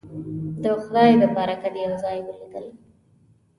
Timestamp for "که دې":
1.61-1.81